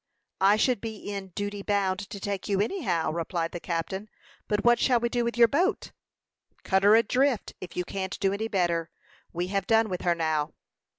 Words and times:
"I 0.39 0.55
should 0.55 0.81
be 0.81 0.95
in 1.11 1.27
duty 1.35 1.61
bound 1.61 1.99
to 2.09 2.19
take 2.19 2.49
you, 2.49 2.59
any 2.59 2.81
how," 2.81 3.11
replied 3.11 3.51
the 3.51 3.59
captain; 3.59 4.09
"but 4.47 4.63
what 4.65 4.79
shall 4.79 4.99
we 4.99 5.09
do 5.09 5.23
with 5.23 5.37
your 5.37 5.47
boat?" 5.47 5.91
"Cut 6.63 6.81
her 6.81 6.95
adrift, 6.95 7.53
if 7.61 7.77
you 7.77 7.85
can't 7.85 8.19
do 8.19 8.33
any 8.33 8.47
better. 8.47 8.89
We 9.31 9.49
have 9.49 9.67
done 9.67 9.89
with 9.89 10.01
her 10.01 10.15
now." 10.15 10.55